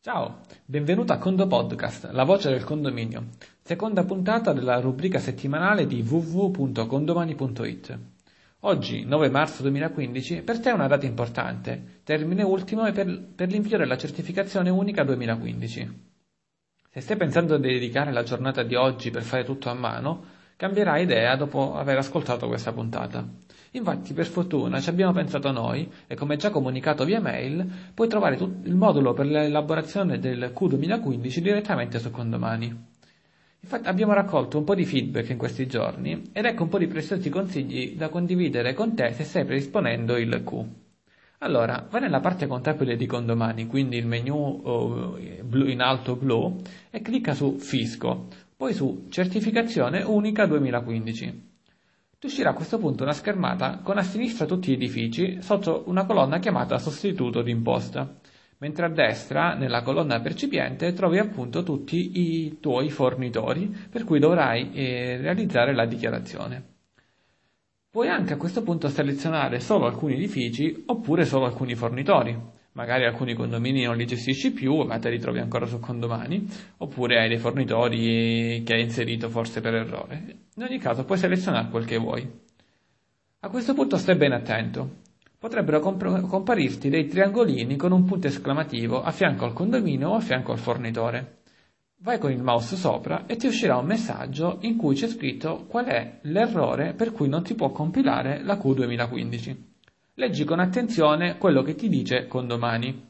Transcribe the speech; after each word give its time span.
Ciao, 0.00 0.42
benvenuto 0.64 1.12
a 1.12 1.18
Condo 1.18 1.48
Podcast, 1.48 2.10
la 2.12 2.22
voce 2.22 2.50
del 2.50 2.62
condominio, 2.62 3.30
seconda 3.60 4.04
puntata 4.04 4.52
della 4.52 4.78
rubrica 4.78 5.18
settimanale 5.18 5.88
di 5.88 6.02
www.condomani.it. 6.08 7.98
Oggi, 8.60 9.04
9 9.04 9.28
marzo 9.28 9.62
2015, 9.62 10.42
per 10.42 10.60
te 10.60 10.70
è 10.70 10.72
una 10.72 10.86
data 10.86 11.04
importante, 11.04 12.02
termine 12.04 12.44
ultimo 12.44 12.88
per, 12.92 13.24
per 13.34 13.48
l'invio 13.48 13.76
della 13.76 13.98
certificazione 13.98 14.70
unica 14.70 15.02
2015. 15.02 16.02
Se 16.90 17.00
stai 17.00 17.16
pensando 17.16 17.56
di 17.58 17.72
dedicare 17.72 18.12
la 18.12 18.22
giornata 18.22 18.62
di 18.62 18.76
oggi 18.76 19.10
per 19.10 19.22
fare 19.22 19.42
tutto 19.42 19.68
a 19.68 19.74
mano, 19.74 20.24
cambierai 20.58 21.04
idea 21.04 21.36
dopo 21.36 21.76
aver 21.76 21.98
ascoltato 21.98 22.48
questa 22.48 22.72
puntata. 22.72 23.24
Infatti, 23.72 24.12
per 24.12 24.26
fortuna, 24.26 24.80
ci 24.80 24.88
abbiamo 24.88 25.12
pensato 25.12 25.52
noi 25.52 25.88
e 26.08 26.16
come 26.16 26.36
già 26.36 26.50
comunicato 26.50 27.04
via 27.04 27.20
mail, 27.20 27.64
puoi 27.94 28.08
trovare 28.08 28.34
il 28.34 28.74
modulo 28.74 29.12
per 29.12 29.26
l'elaborazione 29.26 30.18
del 30.18 30.52
Q2015 30.52 31.38
direttamente 31.38 32.00
su 32.00 32.10
Condomani. 32.10 32.86
Infatti 33.60 33.86
abbiamo 33.86 34.14
raccolto 34.14 34.58
un 34.58 34.64
po' 34.64 34.74
di 34.74 34.84
feedback 34.84 35.28
in 35.28 35.36
questi 35.36 35.68
giorni 35.68 36.24
ed 36.32 36.44
ecco 36.44 36.64
un 36.64 36.68
po' 36.68 36.78
di 36.78 36.88
preziosi 36.88 37.28
consigli 37.28 37.94
da 37.94 38.08
condividere 38.08 38.74
con 38.74 38.96
te 38.96 39.12
se 39.12 39.22
stai 39.22 39.44
predisponendo 39.44 40.16
il 40.16 40.42
Q. 40.44 40.64
Allora, 41.38 41.86
vai 41.88 42.00
nella 42.00 42.18
parte 42.18 42.48
contabile 42.48 42.96
di 42.96 43.06
Condomani, 43.06 43.68
quindi 43.68 43.96
il 43.96 44.06
menu 44.08 44.60
oh, 44.64 45.16
in 45.18 45.80
alto 45.80 46.16
blu, 46.16 46.60
e 46.90 47.00
clicca 47.00 47.32
su 47.32 47.58
Fisco, 47.58 48.26
poi 48.58 48.74
su 48.74 49.06
Certificazione 49.08 50.02
Unica 50.02 50.44
2015. 50.44 51.46
Ti 52.18 52.26
uscirà 52.26 52.50
a 52.50 52.54
questo 52.54 52.78
punto 52.78 53.04
una 53.04 53.12
schermata 53.12 53.78
con 53.84 53.98
a 53.98 54.02
sinistra 54.02 54.46
tutti 54.46 54.70
gli 54.70 54.74
edifici 54.74 55.40
sotto 55.40 55.84
una 55.86 56.04
colonna 56.04 56.40
chiamata 56.40 56.76
sostituto 56.78 57.42
d'imposta, 57.42 58.16
mentre 58.56 58.86
a 58.86 58.88
destra, 58.88 59.54
nella 59.54 59.82
colonna 59.82 60.18
percipiente, 60.18 60.92
trovi 60.92 61.18
appunto 61.18 61.62
tutti 61.62 62.18
i 62.18 62.58
tuoi 62.58 62.90
fornitori 62.90 63.68
per 63.88 64.02
cui 64.02 64.18
dovrai 64.18 64.72
eh, 64.72 65.18
realizzare 65.18 65.72
la 65.72 65.86
dichiarazione. 65.86 66.64
Puoi 67.88 68.08
anche 68.08 68.32
a 68.32 68.36
questo 68.38 68.64
punto 68.64 68.88
selezionare 68.88 69.60
solo 69.60 69.86
alcuni 69.86 70.14
edifici 70.14 70.82
oppure 70.84 71.24
solo 71.24 71.44
alcuni 71.44 71.76
fornitori 71.76 72.36
magari 72.72 73.04
alcuni 73.04 73.34
condomini 73.34 73.84
non 73.84 73.96
li 73.96 74.06
gestisci 74.06 74.52
più, 74.52 74.82
ma 74.82 74.98
te 74.98 75.10
li 75.10 75.18
trovi 75.18 75.38
ancora 75.38 75.66
su 75.66 75.80
condomani, 75.80 76.46
oppure 76.78 77.18
hai 77.20 77.28
dei 77.28 77.38
fornitori 77.38 78.62
che 78.64 78.74
hai 78.74 78.82
inserito 78.82 79.28
forse 79.28 79.60
per 79.60 79.74
errore. 79.74 80.36
In 80.56 80.62
ogni 80.62 80.78
caso 80.78 81.04
puoi 81.04 81.18
selezionare 81.18 81.68
quel 81.70 81.84
che 81.84 81.96
vuoi. 81.96 82.28
A 83.40 83.48
questo 83.48 83.74
punto 83.74 83.96
stai 83.96 84.16
ben 84.16 84.32
attento. 84.32 85.06
Potrebbero 85.38 85.78
comp- 85.78 86.26
comparirti 86.26 86.88
dei 86.88 87.06
triangolini 87.06 87.76
con 87.76 87.92
un 87.92 88.04
punto 88.04 88.26
esclamativo 88.26 89.00
a 89.02 89.12
fianco 89.12 89.44
al 89.44 89.52
condominio 89.52 90.08
o 90.08 90.14
a 90.14 90.20
fianco 90.20 90.50
al 90.50 90.58
fornitore. 90.58 91.36
Vai 91.98 92.18
con 92.18 92.32
il 92.32 92.42
mouse 92.42 92.74
sopra 92.74 93.26
e 93.26 93.36
ti 93.36 93.46
uscirà 93.46 93.76
un 93.76 93.86
messaggio 93.86 94.58
in 94.62 94.76
cui 94.76 94.94
c'è 94.96 95.06
scritto 95.06 95.66
qual 95.66 95.86
è 95.86 96.18
l'errore 96.22 96.94
per 96.94 97.12
cui 97.12 97.28
non 97.28 97.44
ti 97.44 97.54
può 97.54 97.70
compilare 97.70 98.42
la 98.42 98.54
Q2015. 98.54 99.67
Leggi 100.18 100.42
con 100.42 100.58
attenzione 100.58 101.38
quello 101.38 101.62
che 101.62 101.76
ti 101.76 101.88
dice 101.88 102.26
condomani. 102.26 103.06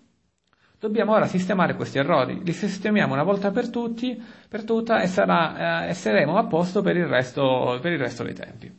Dobbiamo 0.78 1.12
ora 1.14 1.24
sistemare 1.24 1.74
questi 1.74 1.96
errori, 1.96 2.42
li 2.44 2.52
sistemiamo 2.52 3.14
una 3.14 3.22
volta 3.22 3.50
per 3.50 3.70
tutti, 3.70 4.22
per 4.46 4.64
tutta 4.64 5.00
e, 5.00 5.06
sarà, 5.06 5.86
eh, 5.86 5.88
e 5.88 5.94
saremo 5.94 6.36
a 6.36 6.44
posto 6.44 6.82
per 6.82 6.98
il, 6.98 7.06
resto, 7.06 7.78
per 7.80 7.92
il 7.92 7.98
resto 7.98 8.24
dei 8.24 8.34
tempi. 8.34 8.70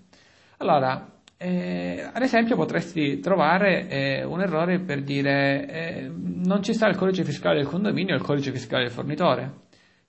Allora, 0.58 1.10
eh, 1.38 2.08
ad 2.14 2.22
esempio 2.22 2.56
potresti 2.56 3.20
trovare 3.20 3.88
eh, 3.88 4.24
un 4.24 4.42
errore 4.42 4.78
per 4.78 5.02
dire 5.02 5.68
eh, 5.68 6.12
non 6.14 6.62
ci 6.62 6.76
sta 6.76 6.88
il 6.88 6.96
codice 6.98 7.24
fiscale 7.24 7.56
del 7.58 7.68
condominio 7.68 8.14
e 8.14 8.18
il 8.18 8.24
codice 8.24 8.52
fiscale 8.52 8.84
del 8.84 8.92
fornitore. 8.94 9.54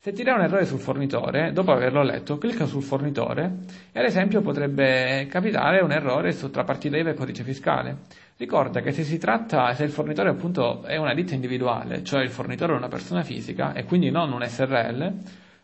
Se 0.03 0.13
ti 0.13 0.23
dà 0.23 0.33
un 0.33 0.41
errore 0.41 0.65
sul 0.65 0.79
fornitore, 0.79 1.53
dopo 1.53 1.73
averlo 1.73 2.03
letto, 2.03 2.39
clicca 2.39 2.65
sul 2.65 2.83
fornitore 2.83 3.57
e 3.93 3.99
ad 3.99 4.07
esempio 4.07 4.41
potrebbe 4.41 5.27
capitare 5.29 5.81
un 5.81 5.93
errore 5.93 6.35
tra 6.51 6.65
partita 6.65 6.97
IVA 6.97 7.11
e 7.11 7.15
codice 7.15 7.43
fiscale. 7.43 7.99
Ricorda 8.39 8.81
che 8.81 8.93
se 8.93 9.03
si 9.03 9.19
tratta, 9.19 9.75
se 9.75 9.85
il 9.85 9.91
fornitore 9.91 10.31
appunto 10.31 10.85
è 10.85 10.97
una 10.97 11.13
ditta 11.13 11.35
individuale, 11.35 12.03
cioè 12.03 12.23
il 12.23 12.31
fornitore 12.31 12.73
è 12.73 12.77
una 12.77 12.89
persona 12.89 13.23
fisica 13.23 13.75
e 13.75 13.85
quindi 13.85 14.11
non 14.11 14.33
un 14.33 14.43
SRL, 14.43 15.13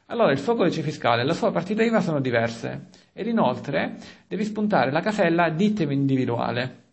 allora 0.08 0.32
il 0.32 0.38
suo 0.38 0.54
codice 0.54 0.82
fiscale 0.82 1.22
e 1.22 1.24
la 1.24 1.32
sua 1.32 1.50
partita 1.50 1.82
IVA 1.82 2.02
sono 2.02 2.20
diverse 2.20 2.88
ed 3.14 3.28
inoltre 3.28 3.96
devi 4.28 4.44
spuntare 4.44 4.90
la 4.90 5.00
casella 5.00 5.48
ditta 5.48 5.82
individuale. 5.84 6.84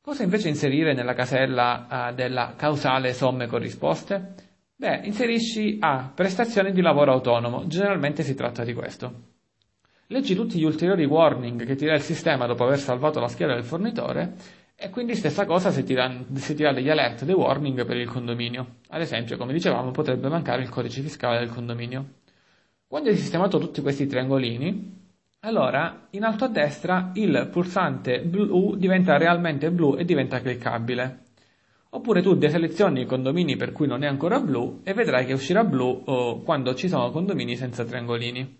Cosa 0.00 0.22
invece 0.22 0.48
inserire 0.48 0.94
nella 0.94 1.14
casella 1.14 2.10
uh, 2.10 2.14
della 2.14 2.54
causale 2.56 3.14
somme 3.14 3.48
corrisposte? 3.48 4.51
Beh, 4.76 5.02
inserisci 5.04 5.78
A. 5.80 6.10
Prestazioni 6.14 6.72
di 6.72 6.80
lavoro 6.80 7.12
autonomo. 7.12 7.66
Generalmente 7.66 8.22
si 8.22 8.34
tratta 8.34 8.64
di 8.64 8.74
questo. 8.74 9.30
Leggi 10.08 10.34
tutti 10.34 10.58
gli 10.58 10.64
ulteriori 10.64 11.04
warning 11.04 11.64
che 11.64 11.74
ti 11.74 11.86
dà 11.86 11.94
il 11.94 12.02
sistema 12.02 12.46
dopo 12.46 12.64
aver 12.64 12.78
salvato 12.78 13.20
la 13.20 13.28
scheda 13.28 13.54
del 13.54 13.64
fornitore 13.64 14.34
e 14.74 14.90
quindi 14.90 15.14
stessa 15.14 15.46
cosa 15.46 15.70
se 15.70 15.84
ti, 15.84 15.94
dà, 15.94 16.12
se 16.34 16.54
ti 16.54 16.62
dà 16.64 16.72
degli 16.72 16.90
alert, 16.90 17.24
dei 17.24 17.34
warning 17.34 17.86
per 17.86 17.96
il 17.96 18.08
condominio. 18.08 18.78
Ad 18.88 19.00
esempio, 19.00 19.36
come 19.36 19.52
dicevamo, 19.52 19.90
potrebbe 19.92 20.28
mancare 20.28 20.62
il 20.62 20.68
codice 20.68 21.00
fiscale 21.00 21.38
del 21.38 21.50
condominio. 21.50 22.14
Quando 22.86 23.08
hai 23.08 23.16
sistemato 23.16 23.58
tutti 23.58 23.80
questi 23.80 24.06
triangolini, 24.06 25.00
allora 25.40 26.08
in 26.10 26.24
alto 26.24 26.44
a 26.44 26.48
destra 26.48 27.12
il 27.14 27.48
pulsante 27.50 28.20
blu 28.20 28.74
diventa 28.76 29.16
realmente 29.16 29.70
blu 29.70 29.96
e 29.96 30.04
diventa 30.04 30.40
cliccabile. 30.40 31.20
Oppure 31.94 32.22
tu 32.22 32.34
deselezioni 32.34 33.02
i 33.02 33.06
condomini 33.06 33.56
per 33.56 33.72
cui 33.72 33.86
non 33.86 34.02
è 34.02 34.06
ancora 34.06 34.40
blu 34.40 34.80
e 34.82 34.94
vedrai 34.94 35.26
che 35.26 35.34
uscirà 35.34 35.62
blu 35.62 36.02
oh, 36.06 36.40
quando 36.40 36.74
ci 36.74 36.88
sono 36.88 37.10
condomini 37.10 37.54
senza 37.54 37.84
triangolini. 37.84 38.58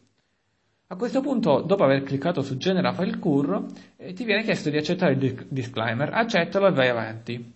A 0.88 0.96
questo 0.96 1.22
punto, 1.22 1.62
dopo 1.62 1.82
aver 1.82 2.02
cliccato 2.02 2.42
su 2.42 2.58
Genera 2.58 2.92
File 2.92 3.18
Cur, 3.18 3.64
eh, 3.96 4.12
ti 4.12 4.24
viene 4.24 4.42
chiesto 4.42 4.68
di 4.68 4.76
accettare 4.76 5.14
il 5.14 5.46
disclaimer, 5.48 6.12
accettalo 6.12 6.66
e 6.66 6.72
vai 6.72 6.88
avanti. 6.90 7.52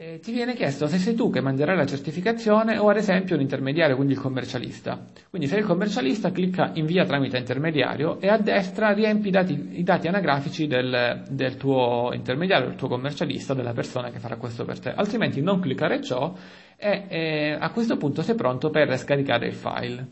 E 0.00 0.20
ti 0.20 0.30
viene 0.30 0.54
chiesto 0.54 0.86
se 0.86 0.96
sei 0.96 1.16
tu 1.16 1.28
che 1.28 1.40
manderai 1.40 1.76
la 1.76 1.84
certificazione 1.84 2.78
o 2.78 2.88
ad 2.88 2.98
esempio 2.98 3.34
un 3.34 3.40
intermediario, 3.40 3.96
quindi 3.96 4.12
il 4.12 4.20
commercialista. 4.20 5.06
Quindi 5.28 5.48
se 5.48 5.56
il 5.56 5.64
commercialista 5.64 6.30
clicca 6.30 6.70
invia 6.74 7.04
tramite 7.04 7.36
intermediario 7.36 8.20
e 8.20 8.28
a 8.28 8.38
destra 8.38 8.92
riempi 8.92 9.26
i 9.26 9.30
dati, 9.32 9.70
i 9.72 9.82
dati 9.82 10.06
anagrafici 10.06 10.68
del, 10.68 11.24
del, 11.28 11.56
tuo 11.56 12.12
intermediario, 12.12 12.68
del 12.68 12.76
tuo 12.76 12.86
commercialista, 12.86 13.54
della 13.54 13.72
persona 13.72 14.10
che 14.10 14.20
farà 14.20 14.36
questo 14.36 14.64
per 14.64 14.78
te. 14.78 14.92
Altrimenti 14.92 15.40
non 15.40 15.58
cliccare 15.58 16.00
ciò 16.00 16.32
e 16.76 17.06
eh, 17.08 17.56
a 17.58 17.70
questo 17.72 17.96
punto 17.96 18.22
sei 18.22 18.36
pronto 18.36 18.70
per 18.70 18.96
scaricare 18.96 19.48
il 19.48 19.54
file. 19.54 20.06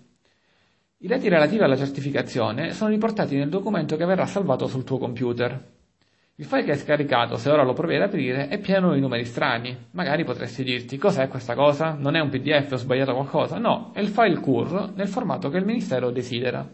I 0.97 1.07
dati 1.07 1.29
relativi 1.29 1.63
alla 1.63 1.77
certificazione 1.77 2.73
sono 2.73 2.91
riportati 2.91 3.37
nel 3.37 3.51
documento 3.51 3.97
che 3.97 4.05
verrà 4.05 4.27
salvato 4.27 4.67
sul 4.67 4.83
tuo 4.83 4.99
computer. 4.99 5.76
Il 6.39 6.45
file 6.45 6.65
che 6.65 6.73
hai 6.73 6.77
scaricato, 6.77 7.39
se 7.39 7.49
ora 7.49 7.63
lo 7.63 7.73
provi 7.73 7.95
ad 7.95 8.03
aprire, 8.03 8.49
è 8.49 8.59
pieno 8.59 8.93
di 8.93 9.01
numeri 9.01 9.25
strani. 9.25 9.75
Magari 9.93 10.23
potresti 10.23 10.63
dirti, 10.63 10.99
cos'è 10.99 11.29
questa 11.29 11.55
cosa? 11.55 11.97
Non 11.99 12.15
è 12.15 12.21
un 12.21 12.29
PDF, 12.29 12.73
ho 12.73 12.77
sbagliato 12.77 13.15
qualcosa? 13.15 13.57
No, 13.57 13.91
è 13.95 14.01
il 14.01 14.09
file 14.09 14.39
CUR 14.39 14.93
nel 14.95 15.09
formato 15.09 15.49
che 15.49 15.57
il 15.57 15.65
Ministero 15.65 16.11
desidera. 16.11 16.69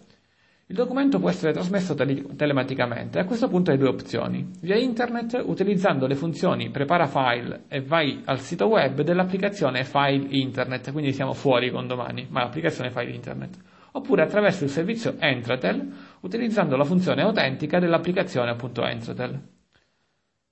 Il 0.66 0.74
documento 0.74 1.20
può 1.20 1.28
essere 1.28 1.52
trasmesso 1.52 1.94
tele- 1.94 2.34
telematicamente. 2.34 3.20
A 3.20 3.24
questo 3.24 3.46
punto 3.46 3.70
hai 3.70 3.78
due 3.78 3.86
opzioni. 3.86 4.50
Via 4.62 4.74
internet, 4.74 5.40
utilizzando 5.46 6.08
le 6.08 6.16
funzioni 6.16 6.70
prepara 6.70 7.06
file 7.06 7.62
e 7.68 7.82
vai 7.82 8.20
al 8.24 8.40
sito 8.40 8.66
web 8.66 9.02
dell'applicazione 9.02 9.84
File 9.84 10.26
Internet, 10.30 10.90
quindi 10.90 11.12
siamo 11.12 11.34
fuori 11.34 11.70
con 11.70 11.86
domani, 11.86 12.26
ma 12.28 12.40
l'applicazione 12.40 12.90
File 12.90 13.12
Internet. 13.12 13.54
Oppure 13.92 14.22
attraverso 14.22 14.64
il 14.64 14.70
servizio 14.70 15.16
Entratel, 15.18 15.92
utilizzando 16.20 16.76
la 16.76 16.84
funzione 16.84 17.22
autentica 17.22 17.78
dell'applicazione 17.78 18.50
appunto 18.50 18.84
Entratel. 18.84 19.40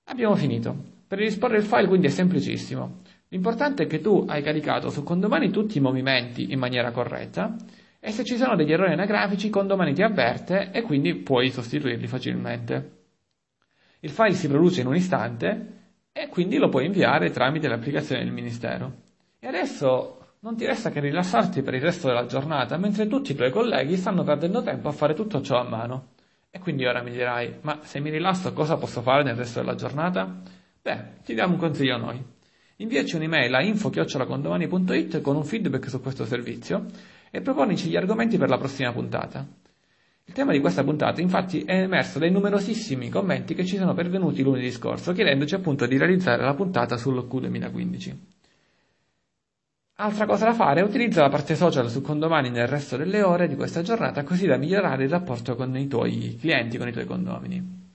Abbiamo 0.05 0.35
finito. 0.35 0.75
Per 1.07 1.17
disporre 1.19 1.57
il 1.57 1.63
file 1.63 1.87
quindi 1.87 2.07
è 2.07 2.09
semplicissimo. 2.09 3.01
L'importante 3.29 3.83
è 3.83 3.87
che 3.87 3.99
tu 3.99 4.25
hai 4.27 4.41
caricato 4.41 4.89
su 4.89 5.03
Condomani 5.03 5.51
tutti 5.51 5.77
i 5.77 5.81
movimenti 5.81 6.51
in 6.51 6.59
maniera 6.59 6.91
corretta 6.91 7.55
e 7.99 8.11
se 8.11 8.23
ci 8.23 8.35
sono 8.35 8.55
degli 8.55 8.71
errori 8.71 8.93
anagrafici 8.93 9.49
Condomani 9.49 9.93
ti 9.93 10.01
avverte 10.01 10.71
e 10.71 10.81
quindi 10.81 11.15
puoi 11.15 11.49
sostituirli 11.49 12.07
facilmente. 12.07 12.99
Il 14.01 14.09
file 14.09 14.33
si 14.33 14.47
produce 14.47 14.81
in 14.81 14.87
un 14.87 14.95
istante 14.95 15.79
e 16.11 16.27
quindi 16.27 16.57
lo 16.57 16.69
puoi 16.69 16.85
inviare 16.85 17.29
tramite 17.29 17.67
l'applicazione 17.67 18.23
del 18.23 18.33
Ministero. 18.33 18.91
E 19.39 19.47
adesso 19.47 20.20
non 20.43 20.55
ti 20.55 20.65
resta 20.65 20.89
che 20.89 20.99
rilassarti 20.99 21.61
per 21.61 21.75
il 21.75 21.81
resto 21.81 22.07
della 22.07 22.25
giornata 22.25 22.75
mentre 22.77 23.07
tutti 23.07 23.31
i 23.31 23.35
tuoi 23.35 23.51
colleghi 23.51 23.95
stanno 23.95 24.23
perdendo 24.23 24.63
tempo 24.63 24.87
a 24.87 24.91
fare 24.91 25.13
tutto 25.13 25.41
ciò 25.41 25.59
a 25.59 25.69
mano. 25.69 26.13
E 26.49 26.59
quindi 26.59 26.83
ora 26.85 27.03
mi 27.03 27.11
dirai, 27.11 27.59
ma 27.61 27.79
se 27.83 27.99
mi 27.99 28.09
rilasso 28.09 28.51
cosa 28.51 28.75
posso 28.77 29.01
fare 29.01 29.23
nel 29.23 29.35
resto 29.35 29.59
della 29.59 29.75
giornata? 29.75 30.41
Beh, 30.81 31.21
ti 31.23 31.35
diamo 31.35 31.53
un 31.53 31.59
consiglio 31.59 31.97
noi. 31.97 32.19
Inviaci 32.77 33.15
un'email 33.17 33.53
a 33.53 33.61
info-condomani.it 33.61 35.21
con 35.21 35.35
un 35.35 35.43
feedback 35.43 35.87
su 35.89 36.01
questo 36.01 36.25
servizio 36.25 36.87
e 37.29 37.41
proponici 37.41 37.87
gli 37.87 37.95
argomenti 37.95 38.39
per 38.39 38.49
la 38.49 38.57
prossima 38.57 38.91
puntata. 38.91 39.45
Il 40.25 40.33
tema 40.33 40.53
di 40.53 40.59
questa 40.59 40.83
puntata 40.83 41.21
infatti 41.21 41.61
è 41.61 41.83
emerso 41.83 42.17
dai 42.17 42.31
numerosissimi 42.31 43.09
commenti 43.09 43.53
che 43.53 43.63
ci 43.63 43.77
sono 43.77 43.93
pervenuti 43.93 44.41
lunedì 44.41 44.71
scorso 44.71 45.13
chiedendoci 45.13 45.53
appunto 45.53 45.85
di 45.85 45.99
realizzare 45.99 46.43
la 46.43 46.55
puntata 46.55 46.97
sul 46.97 47.27
Q2015. 47.31 48.40
Altra 50.03 50.25
cosa 50.25 50.45
da 50.45 50.53
fare, 50.55 50.81
utilizza 50.81 51.21
la 51.21 51.29
parte 51.29 51.53
social 51.53 51.87
su 51.87 52.01
Condomani 52.01 52.49
nel 52.49 52.65
resto 52.65 52.97
delle 52.97 53.21
ore 53.21 53.47
di 53.47 53.55
questa 53.55 53.83
giornata 53.83 54.23
così 54.23 54.47
da 54.47 54.57
migliorare 54.57 55.03
il 55.03 55.11
rapporto 55.11 55.55
con 55.55 55.77
i 55.77 55.87
tuoi 55.87 56.37
clienti, 56.39 56.79
con 56.79 56.87
i 56.87 56.91
tuoi 56.91 57.05
condomini. 57.05 57.91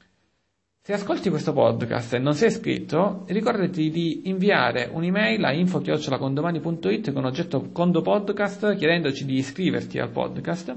Se 0.80 0.92
ascolti 0.92 1.30
questo 1.30 1.52
podcast 1.52 2.14
e 2.14 2.20
non 2.20 2.34
sei 2.34 2.46
iscritto, 2.46 3.24
ricordati 3.26 3.90
di 3.90 4.28
inviare 4.28 4.88
un'email 4.92 5.44
a 5.46 5.52
info-condomani.it 5.52 7.12
con 7.12 7.24
oggetto 7.24 7.70
Condo 7.72 8.02
Podcast 8.02 8.76
chiedendoci 8.76 9.24
di 9.24 9.38
iscriverti 9.38 9.98
al 9.98 10.10
podcast 10.10 10.76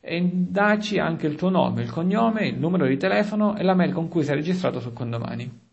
e 0.00 0.30
daci 0.32 1.00
anche 1.00 1.26
il 1.26 1.34
tuo 1.34 1.48
nome, 1.48 1.82
il 1.82 1.90
cognome, 1.90 2.46
il 2.46 2.56
numero 2.56 2.86
di 2.86 2.96
telefono 2.96 3.56
e 3.56 3.64
la 3.64 3.74
mail 3.74 3.92
con 3.92 4.06
cui 4.06 4.22
sei 4.22 4.36
registrato 4.36 4.78
su 4.78 4.92
Condomani. 4.92 5.67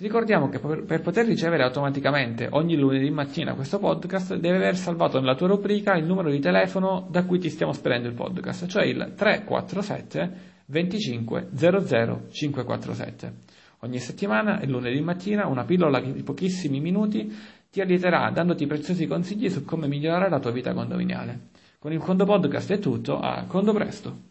Ricordiamo 0.00 0.48
che 0.48 0.60
per, 0.60 0.84
per 0.84 1.00
poter 1.00 1.26
ricevere 1.26 1.64
automaticamente 1.64 2.46
ogni 2.52 2.76
lunedì 2.76 3.10
mattina 3.10 3.54
questo 3.54 3.80
podcast 3.80 4.36
devi 4.36 4.54
aver 4.54 4.76
salvato 4.76 5.18
nella 5.18 5.34
tua 5.34 5.48
rubrica 5.48 5.96
il 5.96 6.04
numero 6.04 6.30
di 6.30 6.38
telefono 6.38 7.08
da 7.10 7.24
cui 7.24 7.40
ti 7.40 7.50
stiamo 7.50 7.72
spedendo 7.72 8.06
il 8.06 8.14
podcast, 8.14 8.68
cioè 8.68 8.84
il 8.84 9.14
347 9.16 10.56
25 10.66 11.48
00 11.52 12.26
547. 12.30 13.32
Ogni 13.80 13.98
settimana, 13.98 14.60
il 14.60 14.70
lunedì 14.70 15.00
mattina, 15.00 15.48
una 15.48 15.64
pillola 15.64 15.98
di 15.98 16.22
pochissimi 16.22 16.78
minuti 16.78 17.36
ti 17.68 17.80
allieterà 17.80 18.30
dandoti 18.30 18.68
preziosi 18.68 19.04
consigli 19.08 19.50
su 19.50 19.64
come 19.64 19.88
migliorare 19.88 20.30
la 20.30 20.38
tua 20.38 20.52
vita 20.52 20.72
condominiale. 20.74 21.48
Con 21.80 21.92
il 21.92 21.98
Condo 21.98 22.24
Podcast 22.24 22.70
è 22.70 22.78
tutto, 22.78 23.18
a 23.18 23.46
Condo 23.48 23.72
Presto! 23.72 24.27